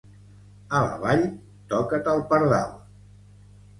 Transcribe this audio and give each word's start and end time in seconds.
A 0.77 0.79
la 0.87 0.95
Vall, 1.03 1.21
toca't 1.73 2.11
el 2.15 2.25
pardal 2.33 2.77